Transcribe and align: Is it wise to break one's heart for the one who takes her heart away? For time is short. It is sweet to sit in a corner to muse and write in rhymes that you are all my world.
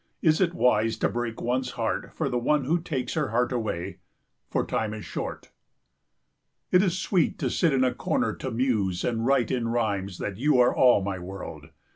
Is 0.23 0.41
it 0.41 0.55
wise 0.55 0.97
to 0.97 1.09
break 1.09 1.39
one's 1.43 1.73
heart 1.73 2.11
for 2.15 2.27
the 2.27 2.39
one 2.39 2.63
who 2.65 2.79
takes 2.81 3.13
her 3.13 3.27
heart 3.27 3.51
away? 3.51 3.99
For 4.49 4.65
time 4.65 4.95
is 4.95 5.05
short. 5.05 5.51
It 6.71 6.81
is 6.81 6.97
sweet 6.97 7.37
to 7.37 7.51
sit 7.51 7.71
in 7.71 7.83
a 7.83 7.93
corner 7.93 8.33
to 8.33 8.49
muse 8.49 9.03
and 9.03 9.27
write 9.27 9.51
in 9.51 9.67
rhymes 9.67 10.17
that 10.17 10.37
you 10.37 10.59
are 10.59 10.75
all 10.75 11.03
my 11.03 11.19
world. 11.19 11.69